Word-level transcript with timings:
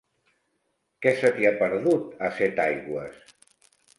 Què 1.05 1.11
se 1.19 1.29
t'hi 1.35 1.45
ha 1.49 1.51
perdut, 1.59 2.09
a 2.29 2.33
Setaigües? 2.39 3.23